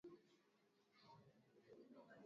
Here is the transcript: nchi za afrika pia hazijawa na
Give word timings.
nchi 0.03 0.13
za 1.03 1.13
afrika 1.13 1.41
pia 1.55 1.63
hazijawa 1.75 2.05
na 2.07 2.15